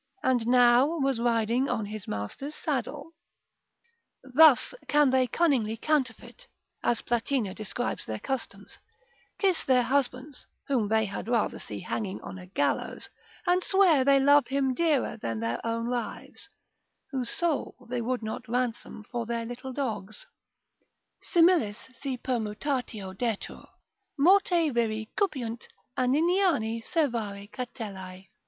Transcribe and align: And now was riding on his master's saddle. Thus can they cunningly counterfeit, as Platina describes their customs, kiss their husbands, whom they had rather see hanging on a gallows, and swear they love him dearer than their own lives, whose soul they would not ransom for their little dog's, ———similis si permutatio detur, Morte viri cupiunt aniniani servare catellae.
And 0.23 0.47
now 0.47 0.97
was 0.97 1.19
riding 1.19 1.69
on 1.69 1.85
his 1.85 2.07
master's 2.07 2.55
saddle. 2.55 3.11
Thus 4.23 4.73
can 4.87 5.11
they 5.11 5.27
cunningly 5.27 5.77
counterfeit, 5.77 6.47
as 6.83 7.03
Platina 7.03 7.53
describes 7.53 8.07
their 8.07 8.17
customs, 8.17 8.79
kiss 9.37 9.63
their 9.63 9.83
husbands, 9.83 10.47
whom 10.65 10.87
they 10.87 11.05
had 11.05 11.27
rather 11.27 11.59
see 11.59 11.81
hanging 11.81 12.19
on 12.21 12.39
a 12.39 12.47
gallows, 12.47 13.11
and 13.45 13.63
swear 13.63 14.03
they 14.03 14.19
love 14.19 14.47
him 14.47 14.73
dearer 14.73 15.17
than 15.17 15.39
their 15.39 15.63
own 15.63 15.85
lives, 15.87 16.49
whose 17.11 17.29
soul 17.29 17.75
they 17.87 18.01
would 18.01 18.23
not 18.23 18.49
ransom 18.49 19.03
for 19.03 19.27
their 19.27 19.45
little 19.45 19.71
dog's, 19.71 20.25
———similis 21.21 21.77
si 21.93 22.17
permutatio 22.17 23.15
detur, 23.15 23.65
Morte 24.17 24.71
viri 24.71 25.11
cupiunt 25.15 25.67
aniniani 25.95 26.83
servare 26.83 27.51
catellae. 27.51 28.29